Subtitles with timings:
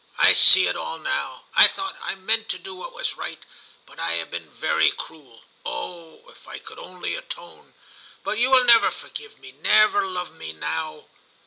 [0.17, 3.37] I see it all now; I thought, I meant to do what was right,
[3.85, 5.43] but I have been very cruel.
[5.63, 6.23] Oh!
[6.31, 7.75] if I could only atone!
[8.23, 11.05] but you will never forgive me, never love me now.